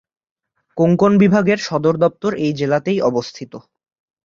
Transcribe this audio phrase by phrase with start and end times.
[0.77, 3.53] কোঙ্কণ বিভাগের সদর দপ্তর এই জেলাতেই অবস্থিত।